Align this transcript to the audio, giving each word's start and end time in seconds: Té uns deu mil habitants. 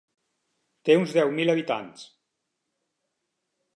Té 0.89 0.95
uns 1.01 1.13
deu 1.19 1.33
mil 1.39 1.53
habitants. 1.55 2.07